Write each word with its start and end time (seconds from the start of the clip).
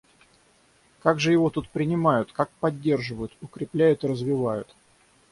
Как 1.03 1.19
же 1.19 1.31
его 1.31 1.51
тут 1.51 1.69
принимают, 1.69 2.31
как 2.31 2.49
поддерживают, 2.59 3.37
укрепляют 3.39 4.03
и 4.03 4.07
развивают? 4.07 4.75